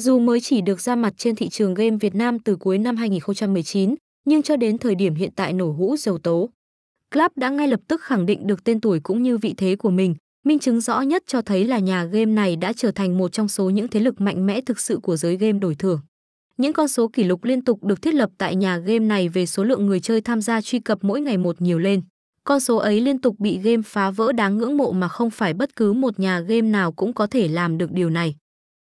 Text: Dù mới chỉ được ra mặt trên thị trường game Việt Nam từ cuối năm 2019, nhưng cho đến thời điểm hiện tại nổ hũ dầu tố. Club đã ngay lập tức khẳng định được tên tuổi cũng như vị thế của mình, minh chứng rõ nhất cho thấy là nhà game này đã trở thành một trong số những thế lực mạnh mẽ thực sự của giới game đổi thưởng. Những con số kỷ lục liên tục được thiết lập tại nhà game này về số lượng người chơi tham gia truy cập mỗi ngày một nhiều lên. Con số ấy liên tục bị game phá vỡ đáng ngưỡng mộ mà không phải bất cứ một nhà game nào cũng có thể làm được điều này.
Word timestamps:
Dù 0.00 0.18
mới 0.18 0.40
chỉ 0.40 0.60
được 0.60 0.80
ra 0.80 0.96
mặt 0.96 1.14
trên 1.16 1.36
thị 1.36 1.48
trường 1.48 1.74
game 1.74 1.96
Việt 1.96 2.14
Nam 2.14 2.38
từ 2.38 2.56
cuối 2.56 2.78
năm 2.78 2.96
2019, 2.96 3.94
nhưng 4.24 4.42
cho 4.42 4.56
đến 4.56 4.78
thời 4.78 4.94
điểm 4.94 5.14
hiện 5.14 5.30
tại 5.36 5.52
nổ 5.52 5.72
hũ 5.72 5.96
dầu 5.96 6.18
tố. 6.18 6.50
Club 7.14 7.32
đã 7.36 7.50
ngay 7.50 7.68
lập 7.68 7.80
tức 7.88 8.00
khẳng 8.02 8.26
định 8.26 8.46
được 8.46 8.64
tên 8.64 8.80
tuổi 8.80 9.00
cũng 9.00 9.22
như 9.22 9.38
vị 9.38 9.54
thế 9.56 9.76
của 9.76 9.90
mình, 9.90 10.14
minh 10.44 10.58
chứng 10.58 10.80
rõ 10.80 11.00
nhất 11.00 11.22
cho 11.26 11.42
thấy 11.42 11.64
là 11.64 11.78
nhà 11.78 12.04
game 12.04 12.24
này 12.24 12.56
đã 12.56 12.72
trở 12.72 12.90
thành 12.90 13.18
một 13.18 13.32
trong 13.32 13.48
số 13.48 13.70
những 13.70 13.88
thế 13.88 14.00
lực 14.00 14.20
mạnh 14.20 14.46
mẽ 14.46 14.60
thực 14.60 14.80
sự 14.80 14.98
của 15.02 15.16
giới 15.16 15.36
game 15.36 15.58
đổi 15.58 15.74
thưởng. 15.74 16.00
Những 16.56 16.72
con 16.72 16.88
số 16.88 17.08
kỷ 17.08 17.24
lục 17.24 17.44
liên 17.44 17.64
tục 17.64 17.84
được 17.84 18.02
thiết 18.02 18.14
lập 18.14 18.30
tại 18.38 18.56
nhà 18.56 18.76
game 18.76 18.98
này 18.98 19.28
về 19.28 19.46
số 19.46 19.64
lượng 19.64 19.86
người 19.86 20.00
chơi 20.00 20.20
tham 20.20 20.40
gia 20.40 20.60
truy 20.60 20.78
cập 20.78 20.98
mỗi 21.04 21.20
ngày 21.20 21.38
một 21.38 21.62
nhiều 21.62 21.78
lên. 21.78 22.02
Con 22.44 22.60
số 22.60 22.76
ấy 22.76 23.00
liên 23.00 23.18
tục 23.18 23.38
bị 23.38 23.58
game 23.58 23.82
phá 23.84 24.10
vỡ 24.10 24.32
đáng 24.32 24.58
ngưỡng 24.58 24.76
mộ 24.76 24.92
mà 24.92 25.08
không 25.08 25.30
phải 25.30 25.54
bất 25.54 25.76
cứ 25.76 25.92
một 25.92 26.20
nhà 26.20 26.40
game 26.40 26.68
nào 26.68 26.92
cũng 26.92 27.12
có 27.12 27.26
thể 27.26 27.48
làm 27.48 27.78
được 27.78 27.92
điều 27.92 28.10
này. 28.10 28.34